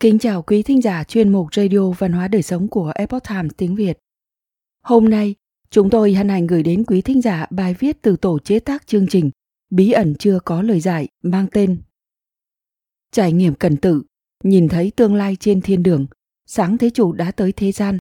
Kính 0.00 0.18
chào 0.18 0.42
quý 0.42 0.62
thính 0.62 0.82
giả 0.82 1.04
chuyên 1.04 1.32
mục 1.32 1.54
Radio 1.54 1.90
Văn 1.98 2.12
hóa 2.12 2.28
Đời 2.28 2.42
Sống 2.42 2.68
của 2.68 2.92
Epoch 2.94 3.22
Times 3.28 3.52
tiếng 3.56 3.74
Việt. 3.74 3.98
Hôm 4.82 5.08
nay, 5.08 5.34
chúng 5.70 5.90
tôi 5.90 6.14
hân 6.14 6.28
hạnh 6.28 6.46
gửi 6.46 6.62
đến 6.62 6.84
quý 6.84 7.02
thính 7.02 7.22
giả 7.22 7.46
bài 7.50 7.74
viết 7.78 8.02
từ 8.02 8.16
tổ 8.16 8.38
chế 8.38 8.60
tác 8.60 8.86
chương 8.86 9.06
trình 9.08 9.30
Bí 9.70 9.92
ẩn 9.92 10.14
chưa 10.18 10.38
có 10.44 10.62
lời 10.62 10.80
giải 10.80 11.08
mang 11.22 11.46
tên 11.52 11.82
Trải 13.12 13.32
nghiệm 13.32 13.54
cần 13.54 13.76
tự, 13.76 14.02
nhìn 14.44 14.68
thấy 14.68 14.92
tương 14.96 15.14
lai 15.14 15.36
trên 15.40 15.60
thiên 15.60 15.82
đường, 15.82 16.06
sáng 16.46 16.78
thế 16.78 16.90
chủ 16.90 17.12
đã 17.12 17.32
tới 17.32 17.52
thế 17.52 17.72
gian. 17.72 17.98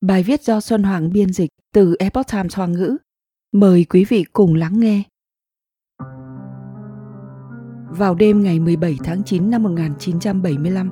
Bài 0.00 0.22
viết 0.22 0.42
do 0.42 0.60
Xuân 0.60 0.82
Hoàng 0.82 1.12
biên 1.12 1.32
dịch 1.32 1.50
từ 1.72 1.96
Epoch 1.98 2.26
Times 2.32 2.56
Hoa 2.56 2.66
ngữ. 2.66 2.96
Mời 3.52 3.84
quý 3.84 4.04
vị 4.04 4.24
cùng 4.32 4.54
lắng 4.54 4.80
nghe. 4.80 5.02
Vào 7.90 8.14
đêm 8.14 8.42
ngày 8.42 8.60
17 8.60 8.96
tháng 9.04 9.22
9 9.24 9.50
năm 9.50 9.62
1975, 9.62 10.90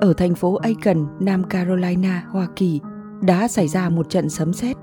ở 0.00 0.12
thành 0.12 0.34
phố 0.34 0.54
Aiken, 0.54 1.06
Nam 1.20 1.44
Carolina, 1.44 2.24
Hoa 2.30 2.46
Kỳ, 2.56 2.80
đã 3.20 3.48
xảy 3.48 3.68
ra 3.68 3.88
một 3.88 4.10
trận 4.10 4.30
sấm 4.30 4.52
sét. 4.52 4.76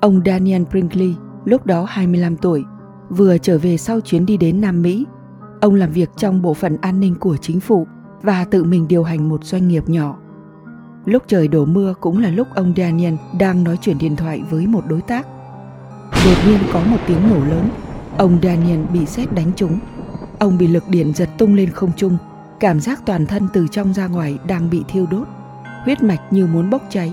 Ông 0.00 0.20
Daniel 0.26 0.62
Brinkley, 0.70 1.14
lúc 1.44 1.66
đó 1.66 1.86
25 1.88 2.36
tuổi, 2.36 2.64
vừa 3.08 3.38
trở 3.38 3.58
về 3.58 3.76
sau 3.76 4.00
chuyến 4.00 4.26
đi 4.26 4.36
đến 4.36 4.60
Nam 4.60 4.82
Mỹ. 4.82 5.06
Ông 5.60 5.74
làm 5.74 5.92
việc 5.92 6.10
trong 6.16 6.42
bộ 6.42 6.54
phận 6.54 6.76
an 6.80 7.00
ninh 7.00 7.14
của 7.14 7.36
chính 7.36 7.60
phủ 7.60 7.86
và 8.22 8.44
tự 8.44 8.64
mình 8.64 8.88
điều 8.88 9.02
hành 9.02 9.28
một 9.28 9.44
doanh 9.44 9.68
nghiệp 9.68 9.88
nhỏ. 9.88 10.16
Lúc 11.04 11.22
trời 11.26 11.48
đổ 11.48 11.64
mưa 11.64 11.94
cũng 12.00 12.18
là 12.18 12.30
lúc 12.30 12.48
ông 12.54 12.72
Daniel 12.76 13.14
đang 13.38 13.64
nói 13.64 13.78
chuyện 13.80 13.98
điện 13.98 14.16
thoại 14.16 14.42
với 14.50 14.66
một 14.66 14.84
đối 14.88 15.00
tác. 15.00 15.26
Đột 16.24 16.36
nhiên 16.46 16.58
có 16.72 16.80
một 16.90 16.98
tiếng 17.06 17.28
nổ 17.30 17.44
lớn, 17.44 17.68
ông 18.18 18.38
Daniel 18.42 18.80
bị 18.92 19.06
sét 19.06 19.32
đánh 19.32 19.52
trúng. 19.56 19.78
Ông 20.38 20.58
bị 20.58 20.66
lực 20.66 20.84
điện 20.88 21.12
giật 21.14 21.28
tung 21.38 21.54
lên 21.54 21.70
không 21.70 21.90
trung 21.96 22.18
cảm 22.64 22.80
giác 22.80 23.00
toàn 23.06 23.26
thân 23.26 23.48
từ 23.52 23.66
trong 23.70 23.94
ra 23.94 24.06
ngoài 24.06 24.38
đang 24.46 24.70
bị 24.70 24.84
thiêu 24.88 25.06
đốt 25.10 25.28
huyết 25.84 26.02
mạch 26.02 26.20
như 26.30 26.46
muốn 26.46 26.70
bốc 26.70 26.82
cháy. 26.90 27.12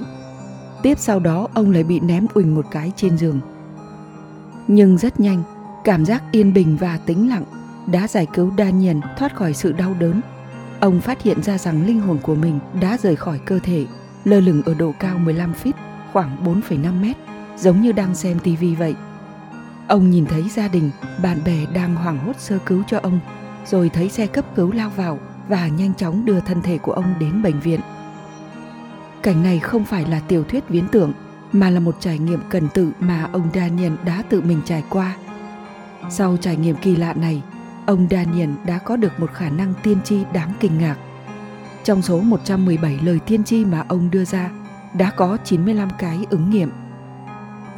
Tiếp 0.84 1.00
sau 1.00 1.20
đó 1.20 1.48
ông 1.54 1.72
lại 1.72 1.84
bị 1.84 2.00
ném 2.00 2.28
uỳnh 2.34 2.56
một 2.56 2.66
cái 2.72 2.92
trên 2.96 3.18
giường. 3.18 3.40
Nhưng 4.68 4.98
rất 4.98 5.20
nhanh 5.20 5.44
cảm 5.84 6.06
giác 6.06 6.24
yên 6.32 6.54
bình 6.54 6.78
và 6.78 7.00
tĩnh 7.06 7.30
lặng 7.30 7.44
đã 7.88 8.08
giải 8.08 8.28
cứu 8.34 8.52
Daniel 8.58 8.98
thoát 9.18 9.36
khỏi 9.36 9.54
sự 9.54 9.72
đau 9.72 9.94
đớn. 10.00 10.22
Ông 10.80 11.02
phát 11.02 11.22
hiện 11.22 11.44
ra 11.44 11.58
rằng 11.58 11.86
linh 11.86 12.00
hồn 12.00 12.18
của 12.22 12.36
mình 12.36 12.60
đã 12.82 12.98
rời 12.98 13.16
khỏi 13.16 13.40
cơ 13.46 13.60
thể 13.60 13.86
lơ 14.24 14.40
lửng 14.40 14.62
ở 14.66 14.74
độ 14.74 14.94
cao 15.00 15.18
15 15.18 15.54
feet 15.64 15.74
khoảng 16.14 16.62
4,5 16.70 17.02
mét 17.02 17.18
giống 17.58 17.82
như 17.82 17.92
đang 17.92 18.16
xem 18.16 18.40
tivi 18.40 18.76
vậy. 18.76 18.96
Ông 19.88 20.10
nhìn 20.10 20.26
thấy 20.26 20.50
gia 20.50 20.68
đình 20.68 20.92
bạn 21.24 21.38
bè 21.46 21.66
đang 21.74 21.96
hoảng 21.96 22.18
hốt 22.18 22.36
sơ 22.40 22.58
cứu 22.66 22.84
cho 22.88 23.00
ông 23.04 23.20
rồi 23.66 23.90
thấy 23.90 24.10
xe 24.10 24.28
cấp 24.28 24.46
cứu 24.56 24.72
lao 24.72 24.90
vào 24.90 25.20
và 25.48 25.68
nhanh 25.68 25.94
chóng 25.94 26.26
đưa 26.26 26.40
thân 26.40 26.62
thể 26.62 26.78
của 26.78 26.92
ông 26.92 27.14
đến 27.20 27.44
bệnh 27.44 27.60
viện. 27.60 27.80
Cảnh 29.24 29.44
này 29.44 29.60
không 29.60 29.86
phải 29.86 30.06
là 30.06 30.20
tiểu 30.28 30.44
thuyết 30.44 30.70
viễn 30.70 30.88
tưởng 30.88 31.14
mà 31.52 31.70
là 31.70 31.80
một 31.80 31.96
trải 32.00 32.20
nghiệm 32.20 32.40
cần 32.50 32.68
tự 32.74 32.92
mà 33.00 33.30
ông 33.32 33.50
Daniel 33.54 33.94
đã 34.06 34.24
tự 34.30 34.42
mình 34.42 34.62
trải 34.66 34.84
qua. 34.90 35.16
Sau 36.10 36.38
trải 36.38 36.56
nghiệm 36.56 36.76
kỳ 36.76 36.96
lạ 36.96 37.14
này, 37.14 37.42
ông 37.86 38.08
Daniel 38.12 38.50
đã 38.66 38.78
có 38.78 38.96
được 38.96 39.20
một 39.20 39.34
khả 39.34 39.50
năng 39.50 39.74
tiên 39.84 39.98
tri 40.04 40.24
đáng 40.34 40.54
kinh 40.60 40.78
ngạc. 40.78 40.96
Trong 41.84 42.02
số 42.02 42.22
117 42.22 43.00
lời 43.04 43.20
tiên 43.20 43.44
tri 43.44 43.66
mà 43.66 43.86
ông 43.88 44.12
đưa 44.12 44.26
ra, 44.26 44.50
đã 44.94 45.12
có 45.12 45.38
95 45.44 45.90
cái 46.00 46.26
ứng 46.30 46.50
nghiệm. 46.50 46.72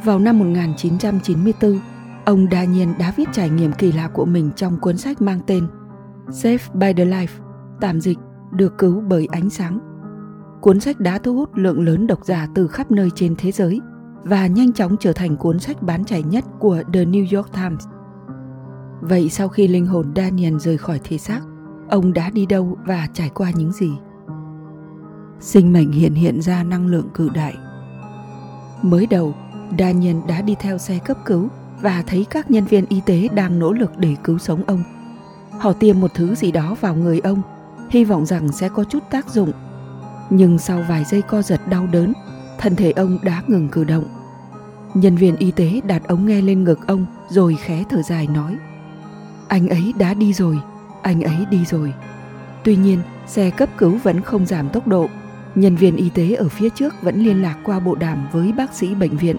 Vào 0.04 0.18
năm 0.18 0.38
1994, 0.38 1.80
ông 2.24 2.46
Daniel 2.52 2.88
đã 2.98 3.12
viết 3.16 3.28
trải 3.32 3.50
nghiệm 3.50 3.72
kỳ 3.72 3.92
lạ 3.92 4.08
của 4.12 4.24
mình 4.24 4.50
trong 4.56 4.80
cuốn 4.80 4.98
sách 4.98 5.22
mang 5.22 5.40
tên 5.46 5.66
Save 6.32 6.64
by 6.74 6.92
the 6.92 7.04
Life 7.04 7.43
tạm 7.84 8.00
dịch 8.00 8.18
được 8.52 8.78
cứu 8.78 9.02
bởi 9.08 9.28
ánh 9.32 9.50
sáng. 9.50 9.78
Cuốn 10.60 10.80
sách 10.80 11.00
đã 11.00 11.18
thu 11.18 11.34
hút 11.34 11.50
lượng 11.54 11.84
lớn 11.84 12.06
độc 12.06 12.24
giả 12.24 12.48
từ 12.54 12.68
khắp 12.68 12.90
nơi 12.90 13.10
trên 13.14 13.34
thế 13.38 13.52
giới 13.52 13.80
và 14.22 14.46
nhanh 14.46 14.72
chóng 14.72 14.96
trở 15.00 15.12
thành 15.12 15.36
cuốn 15.36 15.58
sách 15.58 15.82
bán 15.82 16.04
chạy 16.04 16.22
nhất 16.22 16.44
của 16.58 16.82
The 16.92 17.04
New 17.04 17.36
York 17.36 17.52
Times. 17.52 17.86
Vậy 19.00 19.28
sau 19.28 19.48
khi 19.48 19.68
linh 19.68 19.86
hồn 19.86 20.12
Daniel 20.16 20.56
rời 20.56 20.78
khỏi 20.78 21.00
thể 21.04 21.18
xác, 21.18 21.40
ông 21.90 22.12
đã 22.12 22.30
đi 22.30 22.46
đâu 22.46 22.78
và 22.86 23.08
trải 23.12 23.30
qua 23.34 23.50
những 23.50 23.72
gì? 23.72 23.92
Sinh 25.40 25.72
mệnh 25.72 25.92
hiện 25.92 26.14
hiện 26.14 26.42
ra 26.42 26.62
năng 26.62 26.86
lượng 26.86 27.08
cự 27.14 27.28
đại. 27.34 27.56
Mới 28.82 29.06
đầu, 29.06 29.34
Daniel 29.78 30.16
đã 30.28 30.42
đi 30.42 30.56
theo 30.60 30.78
xe 30.78 30.98
cấp 30.98 31.16
cứu 31.24 31.48
và 31.80 32.04
thấy 32.06 32.26
các 32.30 32.50
nhân 32.50 32.64
viên 32.64 32.86
y 32.88 33.00
tế 33.06 33.28
đang 33.34 33.58
nỗ 33.58 33.72
lực 33.72 33.90
để 33.98 34.16
cứu 34.24 34.38
sống 34.38 34.62
ông. 34.66 34.82
Họ 35.58 35.72
tiêm 35.72 36.00
một 36.00 36.10
thứ 36.14 36.34
gì 36.34 36.52
đó 36.52 36.76
vào 36.80 36.94
người 36.94 37.20
ông 37.20 37.42
hy 37.90 38.04
vọng 38.04 38.26
rằng 38.26 38.52
sẽ 38.52 38.68
có 38.68 38.84
chút 38.84 39.02
tác 39.10 39.28
dụng. 39.28 39.52
Nhưng 40.30 40.58
sau 40.58 40.84
vài 40.88 41.04
giây 41.04 41.22
co 41.22 41.42
giật 41.42 41.60
đau 41.68 41.86
đớn, 41.92 42.12
thân 42.58 42.76
thể 42.76 42.90
ông 42.90 43.18
đã 43.22 43.42
ngừng 43.46 43.68
cử 43.68 43.84
động. 43.84 44.04
Nhân 44.94 45.16
viên 45.16 45.36
y 45.36 45.50
tế 45.50 45.80
đặt 45.86 46.02
ống 46.08 46.26
nghe 46.26 46.40
lên 46.40 46.64
ngực 46.64 46.86
ông 46.86 47.06
rồi 47.28 47.56
khẽ 47.60 47.84
thở 47.90 48.02
dài 48.02 48.26
nói 48.26 48.56
Anh 49.48 49.68
ấy 49.68 49.94
đã 49.98 50.14
đi 50.14 50.32
rồi, 50.32 50.58
anh 51.02 51.22
ấy 51.22 51.46
đi 51.50 51.64
rồi. 51.64 51.94
Tuy 52.64 52.76
nhiên, 52.76 52.98
xe 53.26 53.50
cấp 53.50 53.68
cứu 53.76 53.98
vẫn 54.02 54.20
không 54.20 54.46
giảm 54.46 54.68
tốc 54.68 54.86
độ. 54.86 55.08
Nhân 55.54 55.76
viên 55.76 55.96
y 55.96 56.10
tế 56.10 56.34
ở 56.34 56.48
phía 56.48 56.68
trước 56.70 56.94
vẫn 57.02 57.24
liên 57.24 57.42
lạc 57.42 57.56
qua 57.64 57.80
bộ 57.80 57.94
đàm 57.94 58.26
với 58.32 58.52
bác 58.52 58.74
sĩ 58.74 58.94
bệnh 58.94 59.16
viện, 59.16 59.36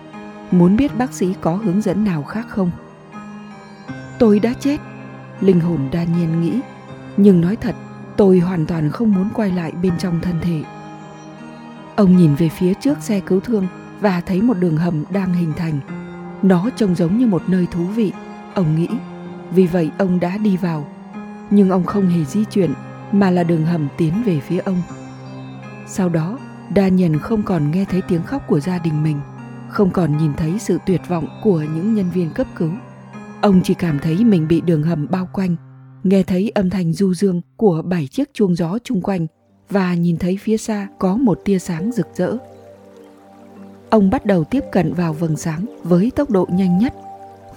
muốn 0.51 0.75
biết 0.75 0.97
bác 0.97 1.13
sĩ 1.13 1.33
có 1.41 1.55
hướng 1.55 1.81
dẫn 1.81 2.03
nào 2.03 2.23
khác 2.23 2.45
không. 2.49 2.71
Tôi 4.19 4.39
đã 4.39 4.53
chết, 4.59 4.77
linh 5.41 5.59
hồn 5.59 5.79
đa 5.91 6.03
nhiên 6.03 6.41
nghĩ, 6.41 6.59
nhưng 7.17 7.41
nói 7.41 7.55
thật 7.55 7.75
tôi 8.17 8.39
hoàn 8.39 8.65
toàn 8.65 8.91
không 8.91 9.13
muốn 9.13 9.29
quay 9.33 9.51
lại 9.51 9.71
bên 9.71 9.97
trong 9.97 10.21
thân 10.21 10.35
thể. 10.41 10.63
Ông 11.95 12.17
nhìn 12.17 12.35
về 12.35 12.49
phía 12.49 12.73
trước 12.73 13.01
xe 13.01 13.19
cứu 13.19 13.39
thương 13.39 13.67
và 14.01 14.21
thấy 14.21 14.41
một 14.41 14.57
đường 14.59 14.77
hầm 14.77 15.03
đang 15.09 15.33
hình 15.33 15.53
thành. 15.57 15.79
Nó 16.41 16.69
trông 16.75 16.95
giống 16.95 17.17
như 17.17 17.27
một 17.27 17.43
nơi 17.47 17.67
thú 17.71 17.85
vị. 17.85 18.11
Ông 18.53 18.75
nghĩ, 18.75 18.87
vì 19.51 19.67
vậy 19.67 19.91
ông 19.97 20.19
đã 20.19 20.37
đi 20.37 20.57
vào. 20.57 20.87
Nhưng 21.49 21.69
ông 21.69 21.83
không 21.83 22.07
hề 22.07 22.23
di 22.25 22.45
chuyển, 22.45 22.73
mà 23.11 23.29
là 23.29 23.43
đường 23.43 23.65
hầm 23.65 23.87
tiến 23.97 24.23
về 24.25 24.39
phía 24.39 24.59
ông. 24.59 24.81
Sau 25.87 26.09
đó, 26.09 26.39
daniel 26.75 27.17
không 27.17 27.43
còn 27.43 27.71
nghe 27.71 27.85
thấy 27.85 28.01
tiếng 28.01 28.23
khóc 28.23 28.47
của 28.47 28.59
gia 28.59 28.77
đình 28.79 29.03
mình, 29.03 29.19
không 29.69 29.91
còn 29.91 30.17
nhìn 30.17 30.33
thấy 30.33 30.59
sự 30.59 30.79
tuyệt 30.85 31.01
vọng 31.07 31.27
của 31.43 31.59
những 31.75 31.93
nhân 31.93 32.09
viên 32.13 32.29
cấp 32.29 32.47
cứu. 32.55 32.71
Ông 33.41 33.61
chỉ 33.63 33.73
cảm 33.73 33.99
thấy 33.99 34.23
mình 34.23 34.47
bị 34.47 34.61
đường 34.61 34.83
hầm 34.83 35.07
bao 35.09 35.29
quanh 35.33 35.55
nghe 36.05 36.23
thấy 36.23 36.51
âm 36.55 36.69
thanh 36.69 36.93
du 36.93 37.13
dương 37.13 37.41
của 37.57 37.81
bảy 37.85 38.07
chiếc 38.07 38.33
chuông 38.33 38.55
gió 38.55 38.77
chung 38.83 39.01
quanh 39.01 39.27
và 39.69 39.93
nhìn 39.93 40.17
thấy 40.17 40.37
phía 40.41 40.57
xa 40.57 40.87
có 40.99 41.15
một 41.15 41.41
tia 41.45 41.59
sáng 41.59 41.91
rực 41.91 42.07
rỡ. 42.15 42.37
Ông 43.89 44.09
bắt 44.09 44.25
đầu 44.25 44.43
tiếp 44.43 44.63
cận 44.71 44.93
vào 44.93 45.13
vầng 45.13 45.37
sáng 45.37 45.65
với 45.83 46.11
tốc 46.15 46.29
độ 46.29 46.47
nhanh 46.51 46.77
nhất. 46.77 46.93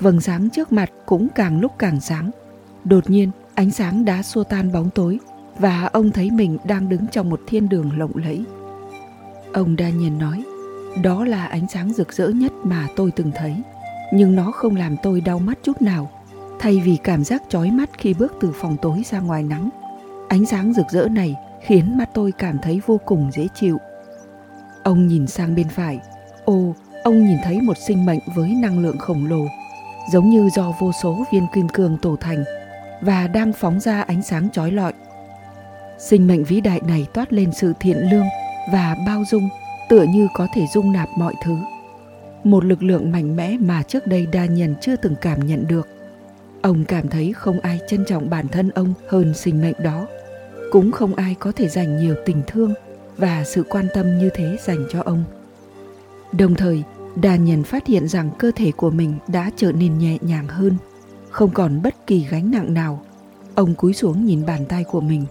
Vầng 0.01 0.21
sáng 0.21 0.51
trước 0.51 0.73
mặt 0.73 0.91
cũng 1.07 1.29
càng 1.35 1.61
lúc 1.61 1.73
càng 1.79 2.01
sáng. 2.01 2.31
Đột 2.85 3.11
nhiên, 3.11 3.31
ánh 3.55 3.71
sáng 3.71 4.05
đã 4.05 4.23
xua 4.23 4.45
tan 4.45 4.73
bóng 4.73 4.91
tối 4.91 5.19
và 5.59 5.91
ông 5.93 6.11
thấy 6.11 6.31
mình 6.31 6.59
đang 6.65 6.89
đứng 6.89 7.07
trong 7.13 7.31
một 7.31 7.41
thiên 7.47 7.69
đường 7.69 7.99
lộng 7.99 8.13
lẫy. 8.15 8.45
Ông 9.53 9.77
Daniel 9.79 10.13
nói, 10.13 10.45
đó 11.03 11.25
là 11.25 11.47
ánh 11.47 11.67
sáng 11.69 11.93
rực 11.93 12.13
rỡ 12.13 12.29
nhất 12.29 12.53
mà 12.65 12.89
tôi 12.97 13.11
từng 13.11 13.31
thấy, 13.35 13.55
nhưng 14.13 14.37
nó 14.37 14.51
không 14.51 14.77
làm 14.77 14.97
tôi 15.03 15.21
đau 15.21 15.39
mắt 15.39 15.59
chút 15.63 15.83
nào 15.83 16.11
thay 16.59 16.83
vì 16.85 16.97
cảm 17.05 17.25
giác 17.25 17.43
chói 17.49 17.71
mắt 17.71 17.91
khi 17.99 18.15
bước 18.15 18.35
từ 18.41 18.53
phòng 18.61 18.77
tối 18.83 19.03
ra 19.11 19.21
ngoài 19.21 19.43
nắng. 19.43 19.71
Ánh 20.29 20.47
sáng 20.47 20.73
rực 20.73 20.87
rỡ 20.91 21.09
này 21.09 21.37
khiến 21.61 21.99
mắt 21.99 22.11
tôi 22.15 22.33
cảm 22.33 22.59
thấy 22.63 22.81
vô 22.87 23.01
cùng 23.05 23.31
dễ 23.33 23.49
chịu. 23.55 23.79
Ông 24.83 25.07
nhìn 25.07 25.27
sang 25.27 25.55
bên 25.55 25.69
phải, 25.69 26.01
ô, 26.45 26.75
ông 27.05 27.27
nhìn 27.27 27.39
thấy 27.45 27.61
một 27.61 27.79
sinh 27.87 28.07
mệnh 28.07 28.21
với 28.35 28.55
năng 28.63 28.79
lượng 28.79 28.99
khổng 28.99 29.27
lồ, 29.27 29.47
giống 30.13 30.31
như 30.31 30.49
do 30.55 30.73
vô 30.81 30.93
số 31.03 31.25
viên 31.33 31.47
kim 31.55 31.69
cương 31.69 31.99
tổ 32.03 32.17
thành 32.17 32.45
và 33.01 33.27
đang 33.27 33.53
phóng 33.53 33.81
ra 33.81 34.03
ánh 34.03 34.23
sáng 34.23 34.49
chói 34.53 34.71
lọi. 34.71 34.93
Sinh 35.99 36.27
mệnh 36.27 36.45
vĩ 36.45 36.61
đại 36.61 36.81
này 36.87 37.07
toát 37.15 37.33
lên 37.33 37.53
sự 37.53 37.73
thiện 37.81 37.97
lương 38.11 38.27
và 38.73 38.97
bao 39.07 39.25
dung, 39.31 39.49
tựa 39.89 40.03
như 40.03 40.29
có 40.35 40.47
thể 40.55 40.67
dung 40.75 40.93
nạp 40.93 41.09
mọi 41.17 41.35
thứ. 41.45 41.57
Một 42.45 42.65
lực 42.65 42.83
lượng 42.83 43.13
mạnh 43.13 43.37
mẽ 43.37 43.57
mà 43.61 43.83
trước 43.83 44.07
đây 44.07 44.27
đa 44.27 44.47
nhân 44.47 44.75
chưa 44.81 44.97
từng 44.97 45.15
cảm 45.21 45.47
nhận 45.47 45.67
được 45.67 45.89
ông 46.63 46.85
cảm 46.85 47.09
thấy 47.09 47.33
không 47.33 47.61
ai 47.61 47.81
trân 47.89 48.05
trọng 48.05 48.31
bản 48.31 48.49
thân 48.49 48.71
ông 48.71 48.95
hơn 49.09 49.35
sinh 49.35 49.61
mệnh 49.63 49.83
đó. 49.83 50.07
Cũng 50.73 50.93
không 50.93 51.15
ai 51.15 51.37
có 51.39 51.53
thể 51.53 51.69
dành 51.69 51.99
nhiều 51.99 52.15
tình 52.27 52.43
thương 52.47 52.75
và 53.17 53.45
sự 53.45 53.63
quan 53.63 53.89
tâm 53.95 54.19
như 54.19 54.31
thế 54.35 54.57
dành 54.65 54.87
cho 54.91 55.03
ông. 55.03 55.25
Đồng 56.33 56.55
thời, 56.55 56.83
Daniel 57.23 57.63
phát 57.63 57.87
hiện 57.87 58.09
rằng 58.09 58.31
cơ 58.39 58.51
thể 58.57 58.73
của 58.77 58.91
mình 58.91 59.15
đã 59.29 59.51
trở 59.57 59.73
nên 59.73 59.99
nhẹ 59.99 60.19
nhàng 60.21 60.49
hơn, 60.49 60.77
không 61.31 61.51
còn 61.51 61.83
bất 61.83 62.07
kỳ 62.07 62.27
gánh 62.31 62.51
nặng 62.51 62.75
nào. 62.75 63.03
Ông 63.55 63.75
cúi 63.75 63.95
xuống 63.95 64.27
nhìn 64.27 64.47
bàn 64.47 64.65
tay 64.69 64.85
của 64.85 65.01
mình. 65.01 65.27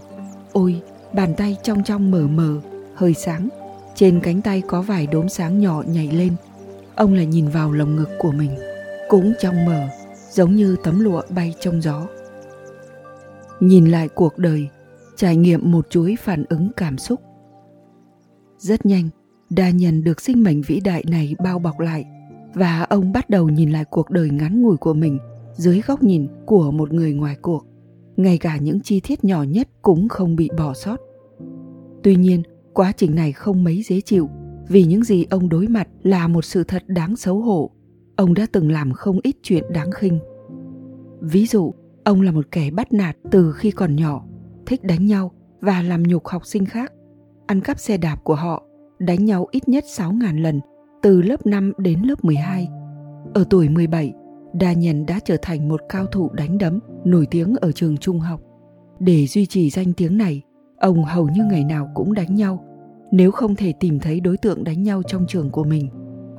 Ôi, 0.52 0.82
bàn 1.12 1.34
tay 1.34 1.56
trong 1.62 1.84
trong 1.84 2.10
mờ 2.10 2.26
mờ, 2.26 2.60
hơi 2.94 3.14
sáng. 3.14 3.48
Trên 3.94 4.20
cánh 4.20 4.42
tay 4.42 4.62
có 4.66 4.82
vài 4.82 5.06
đốm 5.06 5.28
sáng 5.28 5.60
nhỏ 5.60 5.82
nhảy 5.86 6.10
lên. 6.12 6.32
Ông 6.94 7.14
lại 7.14 7.26
nhìn 7.26 7.48
vào 7.48 7.72
lồng 7.72 7.96
ngực 7.96 8.08
của 8.18 8.32
mình, 8.32 8.50
cũng 9.08 9.32
trong 9.40 9.64
mờ 9.66 9.80
giống 10.30 10.54
như 10.54 10.76
tấm 10.84 11.00
lụa 11.00 11.22
bay 11.30 11.54
trong 11.60 11.82
gió 11.82 12.06
nhìn 13.60 13.86
lại 13.86 14.08
cuộc 14.08 14.38
đời 14.38 14.68
trải 15.16 15.36
nghiệm 15.36 15.72
một 15.72 15.90
chuỗi 15.90 16.16
phản 16.20 16.44
ứng 16.48 16.70
cảm 16.76 16.98
xúc. 16.98 17.20
Rất 18.58 18.86
nhanh, 18.86 19.08
đa 19.50 19.70
nhân 19.70 20.04
được 20.04 20.20
sinh 20.20 20.42
mệnh 20.42 20.62
vĩ 20.62 20.80
đại 20.80 21.04
này 21.08 21.34
bao 21.44 21.58
bọc 21.58 21.80
lại 21.80 22.04
và 22.54 22.82
ông 22.82 23.12
bắt 23.12 23.30
đầu 23.30 23.48
nhìn 23.48 23.70
lại 23.70 23.84
cuộc 23.84 24.10
đời 24.10 24.30
ngắn 24.30 24.62
ngủi 24.62 24.76
của 24.76 24.94
mình 24.94 25.18
dưới 25.52 25.80
góc 25.86 26.02
nhìn 26.02 26.26
của 26.46 26.70
một 26.70 26.92
người 26.92 27.12
ngoài 27.12 27.36
cuộc. 27.42 27.66
Ngay 28.16 28.38
cả 28.38 28.56
những 28.56 28.80
chi 28.80 29.00
tiết 29.00 29.24
nhỏ 29.24 29.42
nhất 29.42 29.68
cũng 29.82 30.08
không 30.08 30.36
bị 30.36 30.50
bỏ 30.58 30.74
sót. 30.74 30.96
Tuy 32.02 32.16
nhiên, 32.16 32.42
quá 32.72 32.92
trình 32.96 33.14
này 33.14 33.32
không 33.32 33.64
mấy 33.64 33.82
dễ 33.82 34.00
chịu 34.00 34.28
vì 34.68 34.84
những 34.84 35.04
gì 35.04 35.26
ông 35.30 35.48
đối 35.48 35.68
mặt 35.68 35.88
là 36.02 36.28
một 36.28 36.44
sự 36.44 36.64
thật 36.64 36.82
đáng 36.86 37.16
xấu 37.16 37.40
hổ. 37.40 37.70
Ông 38.18 38.34
đã 38.34 38.46
từng 38.52 38.72
làm 38.72 38.92
không 38.92 39.18
ít 39.22 39.36
chuyện 39.42 39.64
đáng 39.72 39.90
khinh. 39.90 40.18
Ví 41.20 41.46
dụ, 41.46 41.74
ông 42.04 42.20
là 42.20 42.32
một 42.32 42.44
kẻ 42.50 42.70
bắt 42.70 42.92
nạt 42.92 43.16
từ 43.30 43.52
khi 43.52 43.70
còn 43.70 43.96
nhỏ, 43.96 44.24
thích 44.66 44.84
đánh 44.84 45.06
nhau 45.06 45.32
và 45.60 45.82
làm 45.82 46.02
nhục 46.02 46.26
học 46.26 46.46
sinh 46.46 46.66
khác, 46.66 46.92
ăn 47.46 47.60
cắp 47.60 47.78
xe 47.78 47.96
đạp 47.96 48.16
của 48.24 48.34
họ, 48.34 48.62
đánh 48.98 49.24
nhau 49.24 49.46
ít 49.50 49.68
nhất 49.68 49.84
6.000 49.84 50.40
lần 50.40 50.60
từ 51.02 51.22
lớp 51.22 51.46
5 51.46 51.72
đến 51.78 52.00
lớp 52.02 52.24
12. 52.24 52.68
Ở 53.34 53.44
tuổi 53.50 53.68
17, 53.68 54.12
Đa 54.52 54.72
Nhân 54.72 55.06
đã 55.06 55.20
trở 55.24 55.36
thành 55.42 55.68
một 55.68 55.80
cao 55.88 56.06
thủ 56.06 56.30
đánh 56.32 56.58
đấm 56.58 56.80
nổi 57.04 57.26
tiếng 57.30 57.54
ở 57.60 57.72
trường 57.72 57.96
trung 57.96 58.20
học. 58.20 58.40
Để 59.00 59.26
duy 59.26 59.46
trì 59.46 59.70
danh 59.70 59.92
tiếng 59.92 60.18
này, 60.18 60.42
ông 60.78 61.04
hầu 61.04 61.28
như 61.28 61.44
ngày 61.44 61.64
nào 61.64 61.90
cũng 61.94 62.14
đánh 62.14 62.34
nhau. 62.34 62.64
Nếu 63.12 63.30
không 63.30 63.56
thể 63.56 63.72
tìm 63.80 63.98
thấy 63.98 64.20
đối 64.20 64.36
tượng 64.36 64.64
đánh 64.64 64.82
nhau 64.82 65.02
trong 65.02 65.26
trường 65.28 65.50
của 65.50 65.64
mình, 65.64 65.88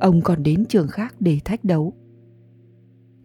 ông 0.00 0.20
còn 0.20 0.42
đến 0.42 0.64
trường 0.68 0.88
khác 0.88 1.14
để 1.20 1.38
thách 1.44 1.64
đấu. 1.64 1.94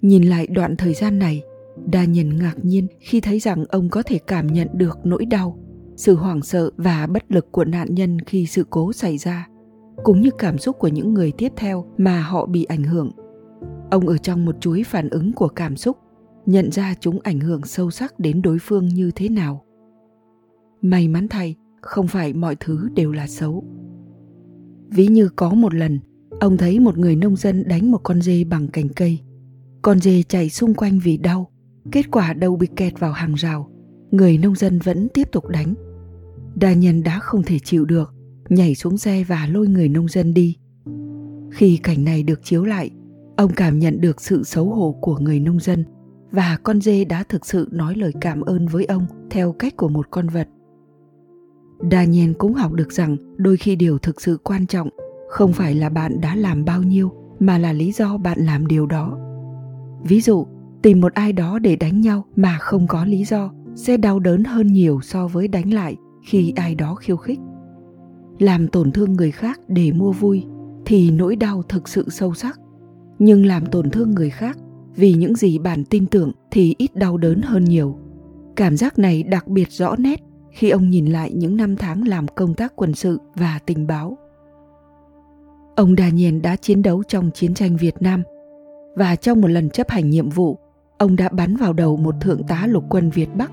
Nhìn 0.01 0.23
lại 0.23 0.47
đoạn 0.47 0.75
thời 0.75 0.93
gian 0.93 1.19
này, 1.19 1.43
Đa 1.91 2.05
Nhân 2.05 2.37
ngạc 2.37 2.55
nhiên 2.65 2.87
khi 2.99 3.21
thấy 3.21 3.39
rằng 3.39 3.65
ông 3.69 3.89
có 3.89 4.03
thể 4.03 4.19
cảm 4.27 4.47
nhận 4.47 4.67
được 4.73 4.97
nỗi 5.03 5.25
đau, 5.25 5.59
sự 5.95 6.15
hoảng 6.15 6.41
sợ 6.41 6.71
và 6.77 7.07
bất 7.07 7.31
lực 7.31 7.51
của 7.51 7.65
nạn 7.65 7.87
nhân 7.95 8.19
khi 8.21 8.45
sự 8.45 8.65
cố 8.69 8.93
xảy 8.93 9.17
ra, 9.17 9.47
cũng 10.03 10.21
như 10.21 10.29
cảm 10.37 10.57
xúc 10.57 10.75
của 10.79 10.87
những 10.87 11.13
người 11.13 11.31
tiếp 11.37 11.51
theo 11.55 11.85
mà 11.97 12.21
họ 12.21 12.45
bị 12.45 12.63
ảnh 12.63 12.83
hưởng. 12.83 13.11
Ông 13.91 14.07
ở 14.07 14.17
trong 14.17 14.45
một 14.45 14.55
chuỗi 14.61 14.83
phản 14.83 15.09
ứng 15.09 15.33
của 15.33 15.47
cảm 15.47 15.75
xúc, 15.75 15.97
nhận 16.45 16.71
ra 16.71 16.93
chúng 16.99 17.19
ảnh 17.23 17.39
hưởng 17.39 17.63
sâu 17.63 17.91
sắc 17.91 18.19
đến 18.19 18.41
đối 18.41 18.57
phương 18.61 18.87
như 18.87 19.11
thế 19.15 19.29
nào. 19.29 19.63
May 20.81 21.07
mắn 21.07 21.27
thay, 21.27 21.55
không 21.81 22.07
phải 22.07 22.33
mọi 22.33 22.55
thứ 22.59 22.89
đều 22.95 23.11
là 23.11 23.27
xấu. 23.27 23.63
Ví 24.89 25.07
như 25.07 25.29
có 25.35 25.49
một 25.49 25.73
lần, 25.73 25.99
ông 26.39 26.57
thấy 26.57 26.79
một 26.79 26.97
người 26.97 27.15
nông 27.15 27.35
dân 27.35 27.67
đánh 27.67 27.91
một 27.91 27.99
con 28.03 28.21
dê 28.21 28.43
bằng 28.43 28.67
cành 28.67 28.89
cây. 28.89 29.19
Con 29.81 29.99
dê 29.99 30.23
chạy 30.23 30.49
xung 30.49 30.73
quanh 30.73 30.99
vì 31.03 31.17
đau, 31.17 31.49
kết 31.91 32.11
quả 32.11 32.33
đầu 32.33 32.55
bị 32.55 32.67
kẹt 32.75 32.99
vào 32.99 33.11
hàng 33.11 33.33
rào. 33.33 33.71
Người 34.11 34.37
nông 34.37 34.55
dân 34.55 34.79
vẫn 34.79 35.07
tiếp 35.13 35.31
tục 35.31 35.47
đánh. 35.47 35.73
Đa 36.55 36.73
nhân 36.73 37.03
đã 37.03 37.19
không 37.19 37.43
thể 37.43 37.59
chịu 37.59 37.85
được, 37.85 38.13
nhảy 38.49 38.75
xuống 38.75 38.97
xe 38.97 39.23
và 39.23 39.47
lôi 39.51 39.67
người 39.67 39.89
nông 39.89 40.07
dân 40.07 40.33
đi. 40.33 40.55
Khi 41.51 41.77
cảnh 41.77 42.03
này 42.05 42.23
được 42.23 42.39
chiếu 42.43 42.65
lại, 42.65 42.89
ông 43.37 43.51
cảm 43.55 43.79
nhận 43.79 44.01
được 44.01 44.21
sự 44.21 44.43
xấu 44.43 44.65
hổ 44.65 44.95
của 45.01 45.17
người 45.17 45.39
nông 45.39 45.59
dân 45.59 45.85
và 46.31 46.57
con 46.63 46.81
dê 46.81 47.05
đã 47.05 47.23
thực 47.23 47.45
sự 47.45 47.69
nói 47.71 47.95
lời 47.95 48.11
cảm 48.21 48.41
ơn 48.41 48.67
với 48.67 48.85
ông 48.85 49.05
theo 49.29 49.51
cách 49.51 49.77
của 49.77 49.87
một 49.87 50.07
con 50.11 50.27
vật. 50.27 50.47
Đa 51.89 52.03
nhiên 52.03 52.33
cũng 52.33 52.53
học 52.53 52.73
được 52.73 52.91
rằng 52.91 53.17
đôi 53.37 53.57
khi 53.57 53.75
điều 53.75 53.97
thực 53.97 54.21
sự 54.21 54.37
quan 54.43 54.67
trọng 54.67 54.89
không 55.35 55.53
phải 55.53 55.75
là 55.75 55.89
bạn 55.89 56.21
đã 56.21 56.35
làm 56.35 56.65
bao 56.65 56.83
nhiêu 56.83 57.11
mà 57.39 57.57
là 57.57 57.73
lý 57.73 57.91
do 57.91 58.17
bạn 58.17 58.39
làm 58.39 58.67
điều 58.67 58.85
đó. 58.85 59.17
Ví 60.03 60.21
dụ, 60.21 60.47
tìm 60.81 61.01
một 61.01 61.13
ai 61.13 61.33
đó 61.33 61.59
để 61.59 61.75
đánh 61.75 62.01
nhau 62.01 62.25
mà 62.35 62.57
không 62.57 62.87
có 62.87 63.05
lý 63.05 63.25
do 63.25 63.51
sẽ 63.75 63.97
đau 63.97 64.19
đớn 64.19 64.43
hơn 64.43 64.67
nhiều 64.67 64.99
so 65.03 65.27
với 65.27 65.47
đánh 65.47 65.73
lại 65.73 65.95
khi 66.25 66.53
ai 66.55 66.75
đó 66.75 66.95
khiêu 66.95 67.17
khích. 67.17 67.39
Làm 68.39 68.67
tổn 68.67 68.91
thương 68.91 69.13
người 69.13 69.31
khác 69.31 69.59
để 69.67 69.91
mua 69.91 70.11
vui 70.11 70.45
thì 70.85 71.11
nỗi 71.11 71.35
đau 71.35 71.63
thực 71.69 71.87
sự 71.87 72.09
sâu 72.09 72.33
sắc, 72.33 72.59
nhưng 73.19 73.45
làm 73.45 73.65
tổn 73.65 73.89
thương 73.89 74.11
người 74.11 74.29
khác 74.29 74.57
vì 74.95 75.13
những 75.13 75.35
gì 75.35 75.57
bạn 75.57 75.83
tin 75.85 76.05
tưởng 76.05 76.31
thì 76.51 76.75
ít 76.77 76.95
đau 76.95 77.17
đớn 77.17 77.41
hơn 77.41 77.65
nhiều. 77.65 77.99
Cảm 78.55 78.77
giác 78.77 78.99
này 78.99 79.23
đặc 79.23 79.47
biệt 79.47 79.71
rõ 79.71 79.95
nét 79.95 80.21
khi 80.51 80.69
ông 80.69 80.89
nhìn 80.89 81.05
lại 81.05 81.31
những 81.33 81.57
năm 81.57 81.75
tháng 81.75 82.07
làm 82.07 82.27
công 82.27 82.53
tác 82.53 82.73
quân 82.75 82.93
sự 82.93 83.19
và 83.35 83.59
tình 83.65 83.87
báo. 83.87 84.17
Ông 85.75 85.95
Daniel 85.97 86.39
đã 86.39 86.55
chiến 86.55 86.81
đấu 86.81 87.03
trong 87.07 87.31
chiến 87.31 87.53
tranh 87.53 87.77
Việt 87.77 87.95
Nam 87.99 88.23
và 88.95 89.15
trong 89.15 89.41
một 89.41 89.47
lần 89.47 89.69
chấp 89.69 89.89
hành 89.89 90.09
nhiệm 90.09 90.29
vụ, 90.29 90.57
ông 90.97 91.15
đã 91.15 91.29
bắn 91.29 91.55
vào 91.55 91.73
đầu 91.73 91.97
một 91.97 92.15
thượng 92.21 92.43
tá 92.43 92.67
lục 92.67 92.83
quân 92.89 93.09
Việt 93.09 93.29
Bắc. 93.35 93.51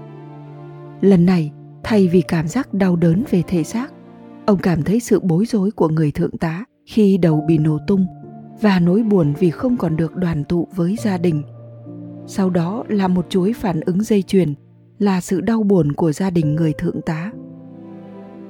Lần 1.01 1.27
này, 1.27 1.53
thay 1.83 2.09
vì 2.09 2.21
cảm 2.21 2.49
giác 2.49 2.75
đau 2.75 2.97
đớn 2.97 3.25
về 3.31 3.43
thể 3.49 3.65
xác, 3.65 3.93
ông 4.47 4.59
cảm 4.59 4.83
thấy 4.83 5.01
sự 5.01 5.21
bối 5.21 5.47
rối 5.47 5.71
của 5.71 5.89
người 5.89 6.11
thượng 6.11 6.39
tá 6.39 6.65
khi 6.87 7.19
đầu 7.19 7.45
bị 7.49 7.59
nổ 7.59 7.79
tung 7.87 8.07
và 8.61 8.81
nỗi 8.81 9.03
buồn 9.03 9.35
vì 9.39 9.51
không 9.51 9.77
còn 9.77 9.97
được 9.97 10.17
đoàn 10.17 10.45
tụ 10.45 10.69
với 10.75 10.97
gia 11.03 11.19
đình. 11.19 11.43
Sau 12.27 12.51
đó 12.51 12.85
là 12.89 13.09
một 13.09 13.27
chuỗi 13.29 13.53
phản 13.53 13.81
ứng 13.81 14.03
dây 14.03 14.23
chuyền 14.23 14.55
là 14.99 15.21
sự 15.21 15.41
đau 15.41 15.63
buồn 15.63 15.93
của 15.93 16.13
gia 16.13 16.31
đình 16.31 16.55
người 16.55 16.73
thượng 16.73 17.01
tá. 17.01 17.33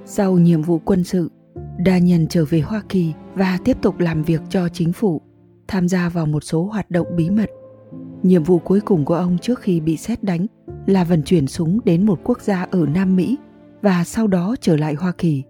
Sau 0.05 0.39
nhiệm 0.39 0.63
vụ 0.63 0.79
quân 0.79 1.05
sự, 1.05 1.31
đa 1.79 1.99
nhân 1.99 2.27
trở 2.27 2.45
về 2.45 2.61
Hoa 2.61 2.83
Kỳ 2.89 3.13
và 3.35 3.59
tiếp 3.65 3.77
tục 3.83 3.99
làm 3.99 4.23
việc 4.23 4.41
cho 4.49 4.69
chính 4.69 4.93
phủ, 4.93 5.21
tham 5.69 5.89
gia 5.89 6.09
vào 6.09 6.27
một 6.27 6.45
số 6.45 6.65
hoạt 6.65 6.91
động 6.91 7.07
bí 7.17 7.31
mật. 7.31 7.51
Nhiệm 8.23 8.43
vụ 8.43 8.59
cuối 8.59 8.81
cùng 8.81 9.05
của 9.05 9.15
ông 9.15 9.39
trước 9.39 9.61
khi 9.61 9.81
bị 9.81 9.97
xét 9.97 10.23
đánh 10.23 10.47
là 10.87 11.05
vận 11.05 11.23
chuyển 11.23 11.47
súng 11.47 11.79
đến 11.85 12.07
một 12.07 12.21
quốc 12.25 12.41
gia 12.41 12.63
ở 12.63 12.87
Nam 12.87 13.17
Mỹ 13.17 13.39
và 13.83 14.05
sau 14.05 14.27
đó 14.27 14.57
trở 14.61 14.77
lại 14.77 14.95
Hoa 14.95 15.13
Kỳ. 15.19 15.43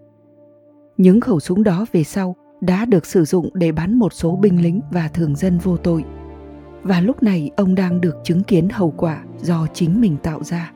Những 0.97 1.21
khẩu 1.21 1.41
súng 1.41 1.63
đó 1.63 1.87
về 1.93 2.05
sau 2.05 2.37
đã 2.61 2.85
được 2.85 3.07
sử 3.07 3.25
dụng 3.25 3.51
để 3.55 3.73
bắn 3.73 3.99
một 3.99 4.13
số 4.13 4.37
binh 4.37 4.63
lính 4.63 4.81
và 4.91 5.09
thường 5.09 5.37
dân 5.37 5.59
vô 5.59 5.77
tội. 5.77 6.05
Và 6.83 7.01
lúc 7.01 7.23
này 7.23 7.51
ông 7.57 7.75
đang 7.75 8.01
được 8.01 8.17
chứng 8.25 8.43
kiến 8.43 8.69
hậu 8.69 8.91
quả 8.97 9.25
do 9.39 9.67
chính 9.75 10.01
mình 10.01 10.17
tạo 10.23 10.43
ra. 10.43 10.73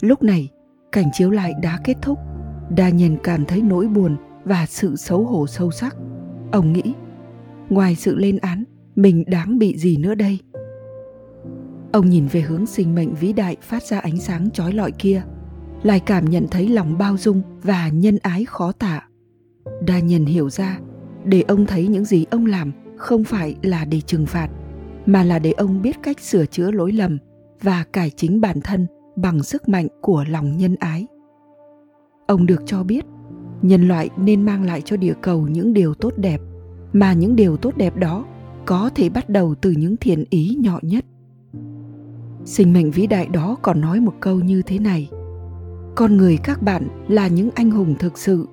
Lúc 0.00 0.22
này, 0.22 0.48
cảnh 0.92 1.06
chiếu 1.12 1.30
lại 1.30 1.52
đã 1.62 1.78
kết 1.84 1.96
thúc. 2.02 2.18
Daniel 2.76 3.14
cảm 3.22 3.44
thấy 3.44 3.62
nỗi 3.62 3.86
buồn 3.86 4.16
và 4.44 4.66
sự 4.66 4.96
xấu 4.96 5.24
hổ 5.24 5.46
sâu 5.46 5.70
sắc. 5.70 5.96
Ông 6.52 6.72
nghĩ, 6.72 6.94
ngoài 7.68 7.94
sự 7.94 8.16
lên 8.16 8.38
án, 8.38 8.64
mình 8.96 9.24
đáng 9.26 9.58
bị 9.58 9.78
gì 9.78 9.96
nữa 9.96 10.14
đây? 10.14 10.38
Ông 11.92 12.10
nhìn 12.10 12.26
về 12.26 12.40
hướng 12.40 12.66
sinh 12.66 12.94
mệnh 12.94 13.14
vĩ 13.14 13.32
đại 13.32 13.56
phát 13.62 13.82
ra 13.82 13.98
ánh 13.98 14.20
sáng 14.20 14.50
trói 14.50 14.72
lọi 14.72 14.92
kia, 14.92 15.22
lại 15.82 16.00
cảm 16.00 16.24
nhận 16.24 16.46
thấy 16.50 16.68
lòng 16.68 16.98
bao 16.98 17.16
dung 17.16 17.42
và 17.62 17.88
nhân 17.88 18.18
ái 18.22 18.44
khó 18.44 18.72
tả. 18.72 19.08
Đa 19.86 19.98
nhân 19.98 20.24
hiểu 20.24 20.50
ra, 20.50 20.78
để 21.24 21.42
ông 21.48 21.66
thấy 21.66 21.86
những 21.86 22.04
gì 22.04 22.26
ông 22.30 22.46
làm 22.46 22.72
không 22.96 23.24
phải 23.24 23.56
là 23.62 23.84
để 23.84 24.00
trừng 24.00 24.26
phạt, 24.26 24.48
mà 25.06 25.24
là 25.24 25.38
để 25.38 25.52
ông 25.52 25.82
biết 25.82 25.96
cách 26.02 26.20
sửa 26.20 26.46
chữa 26.46 26.70
lỗi 26.70 26.92
lầm 26.92 27.18
và 27.60 27.84
cải 27.92 28.10
chính 28.10 28.40
bản 28.40 28.60
thân 28.60 28.86
bằng 29.16 29.42
sức 29.42 29.68
mạnh 29.68 29.88
của 30.00 30.24
lòng 30.28 30.56
nhân 30.56 30.76
ái. 30.78 31.06
Ông 32.26 32.46
được 32.46 32.62
cho 32.66 32.82
biết, 32.82 33.04
nhân 33.64 33.88
loại 33.88 34.10
nên 34.16 34.42
mang 34.42 34.64
lại 34.64 34.82
cho 34.84 34.96
địa 34.96 35.14
cầu 35.20 35.48
những 35.48 35.72
điều 35.72 35.94
tốt 35.94 36.12
đẹp, 36.16 36.40
mà 36.92 37.12
những 37.12 37.36
điều 37.36 37.56
tốt 37.56 37.76
đẹp 37.76 37.96
đó 37.96 38.24
có 38.66 38.90
thể 38.94 39.08
bắt 39.08 39.28
đầu 39.28 39.54
từ 39.54 39.70
những 39.70 39.96
thiện 39.96 40.24
ý 40.30 40.56
nhỏ 40.60 40.78
nhất. 40.82 41.04
Sinh 42.44 42.72
mệnh 42.72 42.90
vĩ 42.90 43.06
đại 43.06 43.26
đó 43.26 43.56
còn 43.62 43.80
nói 43.80 44.00
một 44.00 44.14
câu 44.20 44.40
như 44.40 44.62
thế 44.62 44.78
này: 44.78 45.08
Con 45.94 46.16
người 46.16 46.36
các 46.36 46.62
bạn 46.62 46.88
là 47.08 47.28
những 47.28 47.50
anh 47.54 47.70
hùng 47.70 47.94
thực 47.98 48.18
sự. 48.18 48.46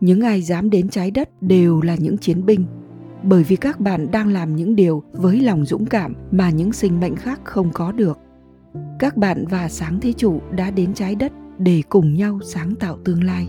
Những 0.00 0.20
ai 0.20 0.42
dám 0.42 0.70
đến 0.70 0.88
trái 0.88 1.10
đất 1.10 1.42
đều 1.42 1.80
là 1.80 1.94
những 1.94 2.18
chiến 2.18 2.46
binh, 2.46 2.64
bởi 3.22 3.44
vì 3.44 3.56
các 3.56 3.80
bạn 3.80 4.10
đang 4.10 4.28
làm 4.28 4.56
những 4.56 4.76
điều 4.76 5.02
với 5.12 5.40
lòng 5.40 5.64
dũng 5.64 5.86
cảm 5.86 6.14
mà 6.30 6.50
những 6.50 6.72
sinh 6.72 7.00
mệnh 7.00 7.16
khác 7.16 7.40
không 7.44 7.70
có 7.72 7.92
được 7.92 8.18
các 8.98 9.16
bạn 9.16 9.44
và 9.50 9.68
sáng 9.68 10.00
thế 10.00 10.12
chủ 10.12 10.40
đã 10.50 10.70
đến 10.70 10.94
trái 10.94 11.14
đất 11.14 11.32
để 11.58 11.82
cùng 11.88 12.14
nhau 12.14 12.40
sáng 12.44 12.74
tạo 12.74 12.98
tương 13.04 13.24
lai 13.24 13.48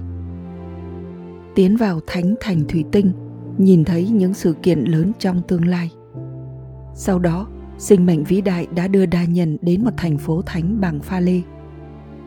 tiến 1.58 1.78
vào 1.78 2.00
thánh 2.08 2.36
thành 2.40 2.68
thủy 2.68 2.86
tinh 2.92 3.12
nhìn 3.58 3.86
thấy 3.86 4.10
những 4.10 4.34
sự 4.34 4.56
kiện 4.64 4.80
lớn 4.80 5.12
trong 5.20 5.42
tương 5.48 5.68
lai 5.68 5.92
sau 6.94 7.20
đó 7.20 7.48
sinh 7.78 8.06
mệnh 8.06 8.24
vĩ 8.24 8.42
đại 8.42 8.68
đã 8.76 8.88
đưa 8.88 9.06
đa 9.06 9.24
nhân 9.24 9.58
đến 9.62 9.84
một 9.84 9.92
thành 9.98 10.18
phố 10.18 10.42
thánh 10.42 10.82
bằng 10.82 11.00
pha 11.00 11.20
lê 11.20 11.42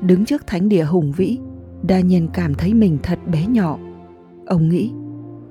đứng 0.03 0.25
trước 0.25 0.47
thánh 0.47 0.69
địa 0.69 0.85
hùng 0.85 1.13
vĩ 1.13 1.39
đa 1.83 2.01
nhân 2.01 2.29
cảm 2.35 2.55
thấy 2.55 2.75
mình 2.75 2.99
thật 3.03 3.19
bé 3.27 3.47
nhỏ 3.47 3.79
ông 4.47 4.69
nghĩ 4.69 4.93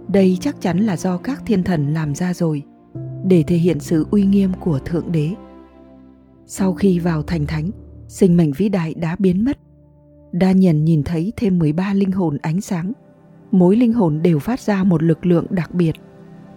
đây 0.08 0.38
chắc 0.42 0.62
chắn 0.62 0.80
là 0.80 0.98
do 0.98 1.18
các 1.18 1.44
thiên 1.46 1.64
thần 1.64 1.94
làm 1.94 2.16
ra 2.16 2.34
rồi 2.34 2.64
để 3.26 3.44
thể 3.48 3.56
hiện 3.56 3.80
sự 3.80 4.06
uy 4.12 4.26
nghiêm 4.26 4.52
của 4.60 4.80
thượng 4.80 5.12
đế 5.12 5.36
sau 6.52 6.74
khi 6.74 7.00
vào 7.00 7.24
thành 7.24 7.46
thánh, 7.46 7.70
sinh 8.08 8.38
mệnh 8.38 8.52
vĩ 8.52 8.70
đại 8.70 8.94
đã 8.94 9.16
biến 9.20 9.46
mất. 9.46 9.58
Đa 10.32 10.52
nhân 10.52 10.86
nhìn 10.86 11.04
thấy 11.04 11.34
thêm 11.36 11.60
13 11.60 11.94
linh 11.94 12.12
hồn 12.12 12.38
ánh 12.42 12.62
sáng. 12.62 12.92
Mỗi 13.52 13.76
linh 13.76 13.94
hồn 13.94 14.20
đều 14.22 14.40
phát 14.40 14.60
ra 14.60 14.84
một 14.84 15.04
lực 15.04 15.26
lượng 15.26 15.46
đặc 15.50 15.74
biệt. 15.74 15.94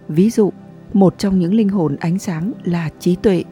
Ví 0.07 0.29
dụ, 0.29 0.51
một 0.93 1.15
trong 1.17 1.39
những 1.39 1.53
linh 1.53 1.69
hồn 1.69 1.95
ánh 1.95 2.19
sáng 2.19 2.51
là 2.63 2.89
trí 2.99 3.15
tuệ, 3.15 3.43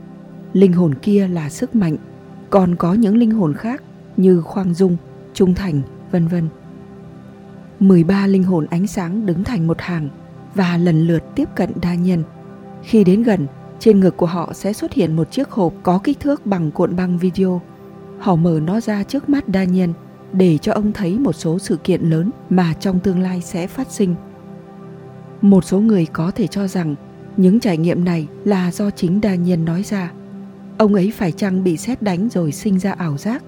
linh 0.54 0.74
hồn 0.74 0.96
kia 1.02 1.28
là 1.28 1.50
sức 1.50 1.76
mạnh, 1.76 1.98
còn 2.50 2.76
có 2.76 2.94
những 2.94 3.18
linh 3.18 3.32
hồn 3.32 3.54
khác 3.54 3.84
như 4.18 4.42
khoang 4.42 4.74
dung, 4.74 4.98
trung 5.34 5.56
thành, 5.56 5.82
vân 6.12 6.28
vân. 6.28 6.50
13 7.80 8.28
linh 8.28 8.44
hồn 8.44 8.66
ánh 8.70 8.88
sáng 8.88 9.26
đứng 9.26 9.44
thành 9.44 9.68
một 9.68 9.82
hàng 9.82 10.10
và 10.56 10.78
lần 10.78 11.08
lượt 11.08 11.24
tiếp 11.36 11.50
cận 11.56 11.70
đa 11.82 11.96
nhân. 11.96 12.24
Khi 12.84 13.04
đến 13.04 13.24
gần, 13.24 13.48
trên 13.80 14.00
ngực 14.00 14.18
của 14.18 14.26
họ 14.26 14.54
sẽ 14.54 14.74
xuất 14.74 14.94
hiện 14.94 15.16
một 15.16 15.32
chiếc 15.32 15.50
hộp 15.50 15.74
có 15.84 16.00
kích 16.04 16.20
thước 16.20 16.46
bằng 16.46 16.72
cuộn 16.72 16.96
băng 16.96 17.18
video. 17.18 17.62
Họ 18.20 18.36
mở 18.36 18.60
nó 18.66 18.80
ra 18.80 19.04
trước 19.04 19.30
mắt 19.30 19.48
đa 19.48 19.64
nhân 19.64 19.94
để 20.34 20.58
cho 20.58 20.74
ông 20.74 20.92
thấy 20.92 21.20
một 21.20 21.34
số 21.34 21.60
sự 21.60 21.78
kiện 21.84 22.02
lớn 22.02 22.32
mà 22.50 22.74
trong 22.80 23.00
tương 23.00 23.20
lai 23.20 23.42
sẽ 23.42 23.68
phát 23.68 23.92
sinh. 23.92 24.16
Một 25.42 25.64
số 25.64 25.80
người 25.80 26.06
có 26.06 26.32
thể 26.32 26.48
cho 26.48 26.68
rằng 26.68 26.96
những 27.38 27.60
trải 27.60 27.78
nghiệm 27.78 28.06
này 28.06 28.28
là 28.46 28.72
do 28.72 28.90
chính 28.92 29.22
đa 29.22 29.36
nhân 29.36 29.66
nói 29.66 29.84
ra. 29.84 30.12
Ông 30.78 30.94
ấy 30.94 31.12
phải 31.16 31.32
chăng 31.32 31.64
bị 31.64 31.78
xét 31.78 32.02
đánh 32.02 32.30
rồi 32.30 32.52
sinh 32.52 32.80
ra 32.80 32.92
ảo 32.92 33.18
giác, 33.18 33.44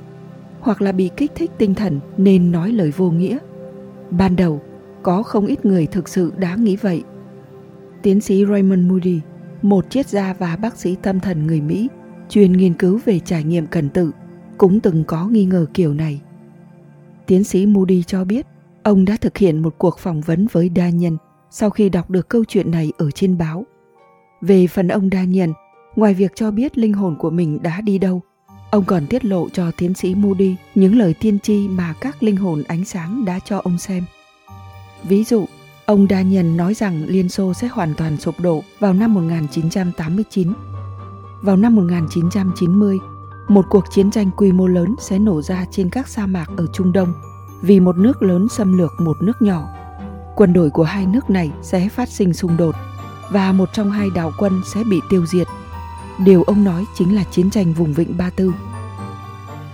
hoặc 0.60 0.82
là 0.82 0.92
bị 0.92 1.10
kích 1.18 1.32
thích 1.36 1.52
tinh 1.58 1.75
thần 1.75 2.00
nên 2.18 2.52
nói 2.52 2.72
lời 2.72 2.92
vô 2.98 3.12
nghĩa. 3.12 3.38
Ban 4.12 4.36
đầu, 4.36 4.62
có 5.04 5.24
không 5.24 5.46
ít 5.46 5.66
người 5.66 5.86
thực 5.86 6.10
sự 6.10 6.34
đã 6.38 6.56
nghĩ 6.56 6.75
vậy. 6.75 7.04
Tiến 8.02 8.22
sĩ 8.22 8.46
Raymond 8.46 8.92
Moody, 8.92 9.20
một 9.62 9.90
triết 9.90 10.08
gia 10.08 10.34
và 10.34 10.56
bác 10.56 10.78
sĩ 10.78 10.96
tâm 11.02 11.20
thần 11.20 11.48
người 11.48 11.62
Mỹ 11.62 11.90
chuyên 12.30 12.52
nghiên 12.52 12.74
cứu 12.74 13.00
về 13.06 13.20
trải 13.20 13.44
nghiệm 13.44 13.68
cần 13.68 13.90
tự, 13.90 14.12
cũng 14.58 14.80
từng 14.80 15.04
có 15.04 15.28
nghi 15.28 15.46
ngờ 15.46 15.66
kiểu 15.74 15.94
này. 15.94 16.22
Tiến 17.27 17.44
sĩ 17.44 17.65
Moody 17.65 18.03
cho 18.03 18.24
biết, 18.24 18.46
ông 18.84 19.06
đã 19.06 19.18
thực 19.22 19.38
hiện 19.38 19.62
một 19.62 19.75
cuộc 19.77 20.00
phỏng 20.00 20.22
vấn 20.22 20.48
với 20.51 20.70
đa 20.70 20.89
nhân 20.89 21.18
sau 21.56 21.70
khi 21.70 21.89
đọc 21.89 22.10
được 22.10 22.30
câu 22.30 22.44
chuyện 22.48 22.72
này 22.72 22.92
ở 22.98 23.12
trên 23.12 23.38
báo. 23.38 23.65
Về 24.42 24.68
phần 24.68 24.88
ông 24.88 25.10
đa 25.10 25.24
nhân, 25.24 25.53
ngoài 25.96 26.13
việc 26.13 26.32
cho 26.36 26.51
biết 26.51 26.77
linh 26.77 26.94
hồn 26.94 27.15
của 27.20 27.30
mình 27.30 27.63
đã 27.63 27.82
đi 27.82 27.98
đâu, 27.98 28.22
ông 28.72 28.86
còn 28.86 29.08
tiết 29.08 29.25
lộ 29.25 29.50
cho 29.50 29.72
tiến 29.77 29.94
sĩ 29.94 30.15
Moody 30.15 30.56
những 30.75 30.98
lời 30.98 31.15
tiên 31.20 31.39
tri 31.39 31.68
mà 31.68 31.94
các 32.01 32.24
linh 32.24 32.36
hồn 32.36 32.63
ánh 32.68 32.86
sáng 32.86 33.25
đã 33.25 33.39
cho 33.46 33.58
ông 33.58 33.77
xem. 33.77 34.03
Ví 35.03 35.24
dụ, 35.24 35.46
ông 35.86 36.08
đa 36.08 36.22
nhân 36.22 36.58
nói 36.58 36.74
rằng 36.74 37.06
Liên 37.08 37.30
Xô 37.30 37.53
sẽ 37.53 37.68
hoàn 37.68 37.94
toàn 37.98 38.18
sụp 38.18 38.39
đổ 38.39 38.63
vào 38.80 38.94
năm 38.94 39.13
1989. 39.13 40.53
Vào 41.42 41.58
năm 41.58 41.75
1990, 41.75 42.98
một 43.48 43.66
cuộc 43.70 43.86
chiến 43.92 44.12
tranh 44.12 44.32
quy 44.38 44.52
mô 44.52 44.68
lớn 44.68 44.96
sẽ 45.00 45.20
nổ 45.20 45.42
ra 45.42 45.66
trên 45.72 45.90
các 45.90 46.08
sa 46.08 46.26
mạc 46.26 46.46
ở 46.58 46.66
Trung 46.74 46.92
Đông 46.92 47.14
vì 47.62 47.80
một 47.80 47.98
nước 47.98 48.24
lớn 48.24 48.48
xâm 48.50 48.78
lược 48.78 48.92
một 49.00 49.18
nước 49.22 49.42
nhỏ. 49.42 49.68
Quân 50.36 50.54
đội 50.54 50.70
của 50.70 50.84
hai 50.84 51.06
nước 51.06 51.30
này 51.30 51.52
sẽ 51.62 51.90
phát 51.90 52.10
sinh 52.10 52.34
xung 52.34 52.58
đột 52.58 52.76
và 53.32 53.52
một 53.52 53.70
trong 53.74 53.92
hai 53.92 54.10
đảo 54.16 54.32
quân 54.40 54.62
sẽ 54.74 54.84
bị 54.90 55.02
tiêu 55.10 55.26
diệt. 55.26 55.48
Điều 56.26 56.44
ông 56.44 56.64
nói 56.64 56.86
chính 56.96 57.16
là 57.16 57.24
chiến 57.24 57.50
tranh 57.50 57.74
vùng 57.74 57.94
vịnh 57.94 58.18
Ba 58.18 58.30
Tư. 58.30 58.54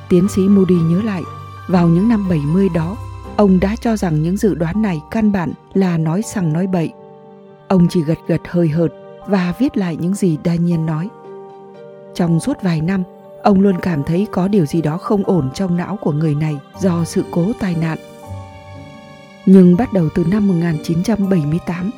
Tiến 0.10 0.28
sĩ 0.30 0.42
Moody 0.42 0.76
nhớ 0.76 1.02
lại, 1.02 1.24
vào 1.68 1.88
những 1.88 2.10
năm 2.10 2.30
70 2.30 2.70
đó, 2.70 2.98
ông 3.36 3.60
đã 3.60 3.76
cho 3.82 3.98
rằng 3.98 4.24
những 4.24 4.38
dự 4.38 4.56
đoán 4.56 4.82
này 4.82 5.02
căn 5.12 5.32
bản 5.32 5.54
là 5.74 5.98
nói 5.98 6.22
sằng 6.22 6.54
nói 6.54 6.68
bậy. 6.68 6.94
Ông 7.68 7.88
chỉ 7.90 8.02
gật 8.02 8.18
gật 8.28 8.42
hơi 8.50 8.70
hợt 8.70 8.92
và 9.28 9.54
viết 9.60 9.78
lại 9.78 9.98
những 10.00 10.14
gì 10.14 10.38
Daniel 10.46 10.64
nhiên 10.64 10.86
nói. 10.86 11.10
Trong 12.16 12.40
suốt 12.40 12.58
vài 12.62 12.82
năm, 12.82 13.04
Ông 13.44 13.62
luôn 13.62 13.76
cảm 13.82 14.04
thấy 14.04 14.28
có 14.32 14.48
điều 14.48 14.66
gì 14.66 14.82
đó 14.82 14.98
không 14.98 15.24
ổn 15.24 15.50
trong 15.54 15.78
não 15.78 15.98
của 16.02 16.12
người 16.12 16.36
này 16.36 16.58
do 16.80 17.04
sự 17.06 17.24
cố 17.32 17.52
tai 17.60 17.76
nạn. 17.76 17.98
Nhưng 19.46 19.78
bắt 19.78 19.94
đầu 19.94 20.10
từ 20.16 20.26
năm 20.32 20.48
1978, 20.48 21.92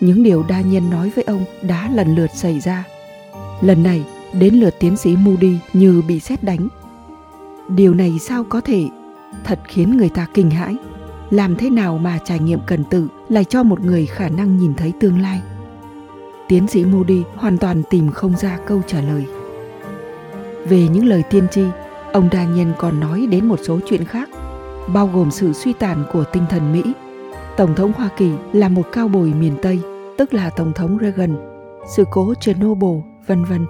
những 0.00 0.22
điều 0.22 0.42
đa 0.48 0.60
nhân 0.60 0.90
nói 0.90 1.10
với 1.14 1.24
ông 1.24 1.44
đã 1.62 1.90
lần 1.94 2.14
lượt 2.14 2.30
xảy 2.34 2.60
ra. 2.60 2.84
Lần 3.60 3.82
này, 3.82 4.04
đến 4.32 4.54
lượt 4.54 4.74
tiến 4.80 4.96
sĩ 4.96 5.16
Moody 5.16 5.58
như 5.72 6.02
bị 6.08 6.20
xét 6.20 6.42
đánh. 6.42 6.68
Điều 7.68 7.94
này 7.94 8.18
sao 8.18 8.44
có 8.44 8.60
thể? 8.60 8.88
Thật 9.44 9.60
khiến 9.68 9.96
người 9.96 10.08
ta 10.08 10.26
kinh 10.34 10.50
hãi. 10.50 10.76
Làm 11.30 11.56
thế 11.56 11.70
nào 11.70 11.98
mà 11.98 12.18
trải 12.24 12.38
nghiệm 12.38 12.60
cần 12.66 12.84
tự 12.84 13.08
lại 13.28 13.44
cho 13.44 13.62
một 13.62 13.80
người 13.80 14.06
khả 14.06 14.28
năng 14.28 14.58
nhìn 14.58 14.74
thấy 14.74 14.92
tương 15.00 15.22
lai? 15.22 15.40
Tiến 16.48 16.68
sĩ 16.68 16.84
Moody 16.84 17.22
hoàn 17.34 17.58
toàn 17.58 17.82
tìm 17.90 18.10
không 18.10 18.36
ra 18.36 18.58
câu 18.66 18.82
trả 18.86 19.00
lời. 19.00 19.26
Về 20.68 20.88
những 20.88 21.06
lời 21.06 21.22
tiên 21.30 21.46
tri, 21.50 21.62
ông 22.12 22.28
đa 22.32 22.46
còn 22.78 23.00
nói 23.00 23.26
đến 23.30 23.48
một 23.48 23.60
số 23.62 23.80
chuyện 23.86 24.04
khác, 24.04 24.28
bao 24.94 25.10
gồm 25.14 25.30
sự 25.30 25.52
suy 25.52 25.72
tàn 25.72 26.04
của 26.12 26.24
tinh 26.32 26.42
thần 26.50 26.72
Mỹ. 26.72 26.82
Tổng 27.56 27.74
thống 27.74 27.92
Hoa 27.96 28.08
Kỳ 28.16 28.30
là 28.52 28.68
một 28.68 28.82
cao 28.92 29.08
bồi 29.08 29.32
miền 29.32 29.56
Tây, 29.62 29.80
tức 30.18 30.34
là 30.34 30.50
Tổng 30.50 30.72
thống 30.72 30.98
Reagan, 31.00 31.36
sự 31.96 32.04
cố 32.10 32.34
Chernobyl, 32.40 32.98
vân 33.26 33.44
vân. 33.44 33.66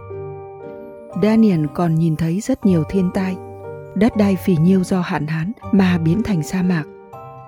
Daniel 1.23 1.65
còn 1.75 1.95
nhìn 1.95 2.17
thấy 2.17 2.41
rất 2.41 2.67
nhiều 2.67 2.85
thiên 2.91 3.11
tai, 3.15 3.37
đất 3.95 4.17
đai 4.17 4.37
phì 4.37 4.57
nhiêu 4.57 4.85
do 4.85 5.01
hạn 5.01 5.27
hán 5.27 5.53
mà 5.73 5.99
biến 5.99 6.23
thành 6.23 6.43
sa 6.43 6.63
mạc. 6.63 6.85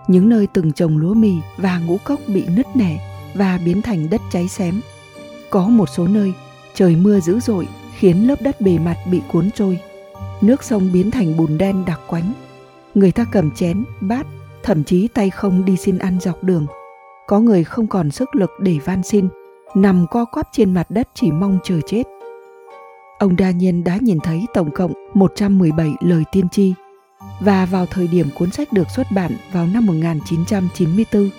Những 0.08 0.28
nơi 0.28 0.46
từng 0.52 0.72
trồng 0.72 0.96
lúa 0.98 1.14
mì 1.14 1.34
và 1.56 1.78
ngũ 1.78 1.96
cốc 2.04 2.20
bị 2.26 2.46
nứt 2.56 2.66
nẻ 2.74 2.98
và 3.34 3.58
biến 3.64 3.82
thành 3.82 4.10
đất 4.10 4.20
cháy 4.30 4.48
xém. 4.48 4.80
Có 5.50 5.68
một 5.68 5.88
số 5.88 6.06
nơi 6.06 6.32
trời 6.74 6.96
mưa 6.96 7.20
dữ 7.20 7.40
dội 7.40 7.68
khiến 8.00 8.28
lớp 8.28 8.42
đất 8.42 8.60
bề 8.60 8.78
mặt 8.78 8.96
bị 9.10 9.20
cuốn 9.28 9.50
trôi. 9.54 9.78
Nước 10.40 10.64
sông 10.64 10.90
biến 10.92 11.10
thành 11.10 11.36
bùn 11.36 11.58
đen 11.58 11.84
đặc 11.86 12.00
quánh. 12.06 12.32
Người 12.94 13.12
ta 13.12 13.24
cầm 13.32 13.50
chén, 13.50 13.84
bát, 14.00 14.26
thậm 14.62 14.84
chí 14.84 15.08
tay 15.08 15.30
không 15.30 15.64
đi 15.64 15.76
xin 15.76 15.98
ăn 15.98 16.20
dọc 16.20 16.44
đường. 16.44 16.66
Có 17.26 17.40
người 17.40 17.64
không 17.64 17.86
còn 17.86 18.10
sức 18.10 18.36
lực 18.36 18.50
để 18.60 18.78
van 18.84 19.02
xin, 19.02 19.28
nằm 19.74 20.06
co 20.10 20.24
quắp 20.24 20.48
trên 20.52 20.74
mặt 20.74 20.90
đất 20.90 21.08
chỉ 21.14 21.30
mong 21.32 21.58
chờ 21.64 21.80
chết. 21.86 22.02
Ông 23.18 23.36
đa 23.36 23.50
nhiên 23.50 23.84
đã 23.84 23.98
nhìn 24.00 24.20
thấy 24.20 24.46
tổng 24.54 24.70
cộng 24.70 24.92
117 25.14 25.94
lời 26.00 26.24
tiên 26.32 26.48
tri 26.48 26.74
và 27.40 27.66
vào 27.66 27.86
thời 27.86 28.06
điểm 28.06 28.28
cuốn 28.34 28.50
sách 28.50 28.72
được 28.72 28.90
xuất 28.96 29.06
bản 29.14 29.32
vào 29.52 29.66
năm 29.66 29.86
1994, 29.86 31.30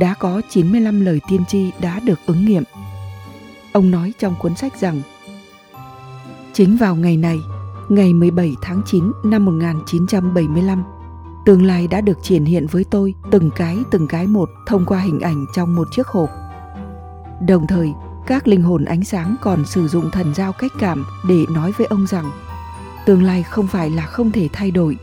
đã 0.00 0.14
có 0.18 0.42
95 0.50 1.04
lời 1.04 1.20
tiên 1.28 1.44
tri 1.48 1.70
đã 1.80 2.00
được 2.00 2.20
ứng 2.26 2.44
nghiệm. 2.44 2.62
Ông 3.72 3.90
nói 3.90 4.12
trong 4.18 4.34
cuốn 4.40 4.54
sách 4.56 4.80
rằng 4.80 5.02
Chính 6.54 6.76
vào 6.76 6.96
ngày 6.96 7.16
này, 7.16 7.40
ngày 7.88 8.12
17 8.14 8.56
tháng 8.62 8.82
9 8.86 9.12
năm 9.24 9.44
1975, 9.44 10.84
tương 11.44 11.62
lai 11.62 11.86
đã 11.86 12.00
được 12.00 12.18
triển 12.22 12.44
hiện 12.44 12.66
với 12.66 12.84
tôi 12.84 13.14
từng 13.30 13.50
cái 13.56 13.78
từng 13.90 14.06
cái 14.08 14.26
một 14.26 14.50
thông 14.66 14.84
qua 14.86 15.00
hình 15.00 15.20
ảnh 15.20 15.46
trong 15.54 15.76
một 15.76 15.88
chiếc 15.92 16.06
hộp. 16.06 16.30
Đồng 17.46 17.66
thời, 17.66 17.92
các 18.26 18.48
linh 18.48 18.62
hồn 18.62 18.84
ánh 18.84 19.04
sáng 19.04 19.36
còn 19.40 19.66
sử 19.66 19.88
dụng 19.88 20.10
thần 20.10 20.34
giao 20.34 20.52
cách 20.52 20.72
cảm 20.78 21.06
để 21.28 21.44
nói 21.50 21.72
với 21.72 21.86
ông 21.86 22.06
rằng 22.06 22.30
tương 23.06 23.22
lai 23.22 23.42
không 23.42 23.66
phải 23.66 23.90
là 23.90 24.06
không 24.06 24.32
thể 24.32 24.48
thay 24.52 24.70
đổi. 24.70 24.96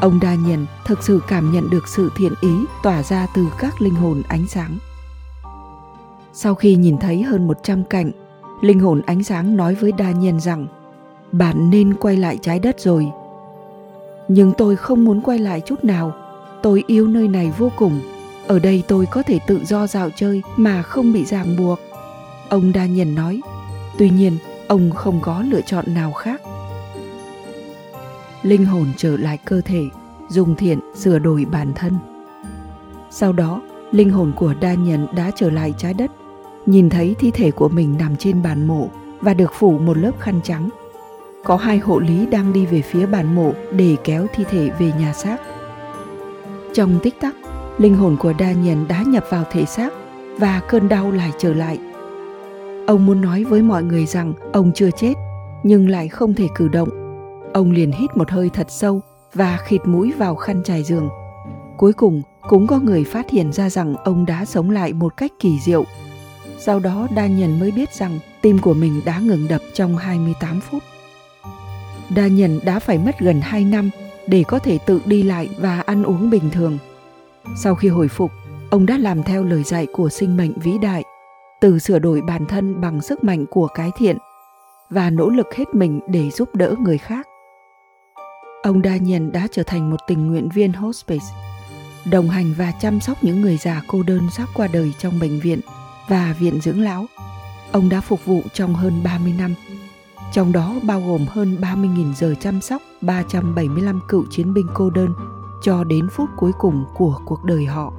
Ông 0.00 0.20
đa 0.20 0.34
nhận 0.34 0.66
thực 0.86 1.02
sự 1.02 1.20
cảm 1.28 1.52
nhận 1.52 1.70
được 1.70 1.88
sự 1.88 2.10
thiện 2.16 2.32
ý 2.40 2.54
tỏa 2.82 3.02
ra 3.02 3.26
từ 3.34 3.46
các 3.58 3.82
linh 3.82 3.94
hồn 3.94 4.22
ánh 4.28 4.46
sáng. 4.46 4.78
Sau 6.32 6.54
khi 6.54 6.76
nhìn 6.76 6.98
thấy 6.98 7.22
hơn 7.22 7.46
100 7.46 7.84
cảnh 7.84 8.10
linh 8.60 8.80
hồn 8.80 9.02
ánh 9.06 9.22
sáng 9.22 9.56
nói 9.56 9.74
với 9.74 9.92
đa 9.92 10.10
nhiên 10.10 10.40
rằng, 10.40 10.66
bạn 11.32 11.70
nên 11.70 11.94
quay 11.94 12.16
lại 12.16 12.38
trái 12.42 12.58
đất 12.58 12.80
rồi. 12.80 13.06
Nhưng 14.28 14.52
tôi 14.58 14.76
không 14.76 15.04
muốn 15.04 15.20
quay 15.20 15.38
lại 15.38 15.60
chút 15.60 15.84
nào. 15.84 16.12
Tôi 16.62 16.84
yêu 16.86 17.06
nơi 17.06 17.28
này 17.28 17.52
vô 17.58 17.70
cùng. 17.76 18.00
Ở 18.46 18.58
đây 18.58 18.82
tôi 18.88 19.06
có 19.06 19.22
thể 19.22 19.38
tự 19.46 19.64
do 19.64 19.86
dạo 19.86 20.10
chơi 20.16 20.42
mà 20.56 20.82
không 20.82 21.12
bị 21.12 21.24
ràng 21.24 21.56
buộc. 21.58 21.78
Ông 22.48 22.72
đa 22.72 22.86
nhiên 22.86 23.14
nói. 23.14 23.40
Tuy 23.98 24.10
nhiên, 24.10 24.38
ông 24.68 24.90
không 24.90 25.20
có 25.20 25.42
lựa 25.42 25.60
chọn 25.60 25.84
nào 25.94 26.12
khác. 26.12 26.42
Linh 28.42 28.64
hồn 28.64 28.86
trở 28.96 29.16
lại 29.16 29.38
cơ 29.44 29.60
thể, 29.60 29.82
dùng 30.28 30.56
thiện 30.56 30.78
sửa 30.94 31.18
đổi 31.18 31.44
bản 31.44 31.72
thân. 31.74 31.92
Sau 33.10 33.32
đó, 33.32 33.62
linh 33.92 34.10
hồn 34.10 34.32
của 34.36 34.54
đa 34.60 34.74
nhân 34.74 35.06
đã 35.16 35.30
trở 35.36 35.50
lại 35.50 35.74
trái 35.78 35.94
đất 35.94 36.10
nhìn 36.66 36.90
thấy 36.90 37.16
thi 37.18 37.30
thể 37.30 37.50
của 37.50 37.68
mình 37.68 37.94
nằm 37.98 38.16
trên 38.16 38.42
bàn 38.42 38.66
mộ 38.66 38.88
và 39.20 39.34
được 39.34 39.50
phủ 39.58 39.78
một 39.78 39.96
lớp 39.96 40.12
khăn 40.20 40.40
trắng. 40.44 40.68
Có 41.44 41.56
hai 41.56 41.78
hộ 41.78 41.98
lý 41.98 42.26
đang 42.26 42.52
đi 42.52 42.66
về 42.66 42.82
phía 42.82 43.06
bàn 43.06 43.34
mộ 43.34 43.52
để 43.72 43.96
kéo 44.04 44.26
thi 44.34 44.44
thể 44.50 44.70
về 44.78 44.92
nhà 44.98 45.12
xác. 45.12 45.36
Trong 46.74 46.98
tích 47.02 47.20
tắc, 47.20 47.34
linh 47.78 47.94
hồn 47.94 48.16
của 48.20 48.32
đa 48.38 48.52
nhân 48.52 48.84
đã 48.88 49.02
nhập 49.06 49.24
vào 49.30 49.44
thể 49.50 49.64
xác 49.64 49.92
và 50.38 50.60
cơn 50.68 50.88
đau 50.88 51.10
lại 51.10 51.30
trở 51.38 51.54
lại. 51.54 51.78
Ông 52.86 53.06
muốn 53.06 53.20
nói 53.20 53.44
với 53.44 53.62
mọi 53.62 53.82
người 53.82 54.06
rằng 54.06 54.32
ông 54.52 54.72
chưa 54.74 54.90
chết, 54.90 55.14
nhưng 55.62 55.88
lại 55.88 56.08
không 56.08 56.34
thể 56.34 56.48
cử 56.54 56.68
động. 56.68 56.88
Ông 57.52 57.70
liền 57.70 57.92
hít 57.92 58.16
một 58.16 58.30
hơi 58.30 58.50
thật 58.54 58.66
sâu 58.70 59.00
và 59.34 59.58
khịt 59.64 59.80
mũi 59.84 60.12
vào 60.18 60.34
khăn 60.34 60.62
trải 60.64 60.82
giường. 60.82 61.08
Cuối 61.76 61.92
cùng, 61.92 62.22
cũng 62.48 62.66
có 62.66 62.80
người 62.80 63.04
phát 63.04 63.30
hiện 63.30 63.52
ra 63.52 63.70
rằng 63.70 63.94
ông 63.96 64.26
đã 64.26 64.44
sống 64.44 64.70
lại 64.70 64.92
một 64.92 65.16
cách 65.16 65.32
kỳ 65.40 65.58
diệu 65.58 65.84
sau 66.66 66.80
đó 66.80 67.08
đa 67.14 67.26
nhân 67.26 67.60
mới 67.60 67.70
biết 67.70 67.92
rằng 67.92 68.18
tim 68.40 68.58
của 68.58 68.74
mình 68.74 69.00
đã 69.04 69.18
ngừng 69.18 69.48
đập 69.48 69.60
trong 69.74 69.96
28 69.96 70.60
phút. 70.60 70.82
Đa 72.16 72.26
nhân 72.26 72.60
đã 72.64 72.78
phải 72.78 72.98
mất 72.98 73.20
gần 73.20 73.40
2 73.40 73.64
năm 73.64 73.90
để 74.26 74.44
có 74.48 74.58
thể 74.58 74.78
tự 74.86 75.00
đi 75.04 75.22
lại 75.22 75.48
và 75.58 75.80
ăn 75.80 76.02
uống 76.02 76.30
bình 76.30 76.50
thường. 76.50 76.78
Sau 77.56 77.74
khi 77.74 77.88
hồi 77.88 78.08
phục, 78.08 78.30
ông 78.70 78.86
đã 78.86 78.98
làm 78.98 79.22
theo 79.22 79.44
lời 79.44 79.62
dạy 79.62 79.86
của 79.92 80.08
sinh 80.08 80.36
mệnh 80.36 80.52
vĩ 80.52 80.78
đại, 80.82 81.04
từ 81.60 81.78
sửa 81.78 81.98
đổi 81.98 82.22
bản 82.22 82.46
thân 82.46 82.80
bằng 82.80 83.00
sức 83.00 83.24
mạnh 83.24 83.46
của 83.50 83.66
cái 83.66 83.90
thiện 83.96 84.16
và 84.90 85.10
nỗ 85.10 85.28
lực 85.28 85.54
hết 85.54 85.74
mình 85.74 86.00
để 86.08 86.30
giúp 86.30 86.54
đỡ 86.54 86.74
người 86.78 86.98
khác. 86.98 87.26
Ông 88.62 88.82
Daniel 88.84 89.30
đã 89.30 89.46
trở 89.50 89.62
thành 89.62 89.90
một 89.90 90.00
tình 90.06 90.26
nguyện 90.26 90.48
viên 90.54 90.72
hospice, 90.72 91.26
đồng 92.10 92.28
hành 92.28 92.54
và 92.58 92.72
chăm 92.80 93.00
sóc 93.00 93.24
những 93.24 93.40
người 93.40 93.56
già 93.56 93.82
cô 93.86 94.02
đơn 94.02 94.22
sắp 94.36 94.48
qua 94.54 94.68
đời 94.72 94.92
trong 94.98 95.18
bệnh 95.20 95.40
viện 95.40 95.60
và 96.08 96.36
viện 96.38 96.60
dưỡng 96.60 96.80
lão. 96.80 97.06
Ông 97.72 97.88
đã 97.88 98.00
phục 98.00 98.24
vụ 98.24 98.42
trong 98.54 98.74
hơn 98.74 99.02
30 99.04 99.34
năm, 99.38 99.54
trong 100.32 100.52
đó 100.52 100.74
bao 100.82 101.00
gồm 101.00 101.26
hơn 101.28 101.56
30.000 101.60 102.14
giờ 102.14 102.34
chăm 102.40 102.60
sóc 102.60 102.82
375 103.00 104.00
cựu 104.08 104.24
chiến 104.30 104.54
binh 104.54 104.66
cô 104.74 104.90
đơn 104.90 105.14
cho 105.62 105.84
đến 105.84 106.08
phút 106.12 106.28
cuối 106.36 106.52
cùng 106.58 106.84
của 106.94 107.20
cuộc 107.26 107.44
đời 107.44 107.64
họ. 107.64 107.92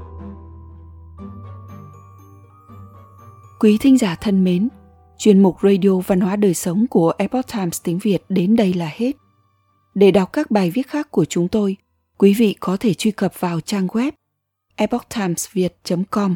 Quý 3.59 3.77
thính 3.77 3.97
giả 3.97 4.15
thân 4.15 4.43
mến, 4.43 4.69
chuyên 5.17 5.43
mục 5.43 5.57
Radio 5.63 5.99
Văn 6.07 6.19
hóa 6.19 6.35
Đời 6.35 6.53
Sống 6.53 6.85
của 6.87 7.13
Epoch 7.17 7.47
Times 7.53 7.81
tiếng 7.83 7.99
Việt 7.99 8.25
đến 8.29 8.55
đây 8.55 8.73
là 8.73 8.89
hết. 8.95 9.11
Để 9.95 10.11
đọc 10.11 10.33
các 10.33 10.51
bài 10.51 10.71
viết 10.71 10.87
khác 10.87 11.11
của 11.11 11.25
chúng 11.25 11.47
tôi, 11.47 11.77
quý 12.17 12.33
vị 12.33 12.55
có 12.59 12.77
thể 12.79 12.93
truy 12.93 13.11
cập 13.11 13.39
vào 13.39 13.61
trang 13.61 13.87
web 13.87 14.11
epochtimesviet.com. 14.75 16.35